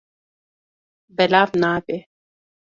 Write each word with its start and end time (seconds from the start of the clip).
Belav 1.15 1.49
nabe. 1.61 1.97